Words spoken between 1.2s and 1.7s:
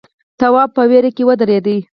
ودرېد.